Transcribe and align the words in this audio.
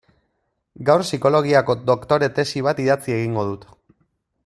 Gaur 0.87 1.03
psikologiako 1.05 1.75
doktore 1.91 2.31
tesi 2.39 2.65
bat 2.71 2.83
idatzi 2.87 3.19
egingo 3.19 3.45
dut. 3.53 3.69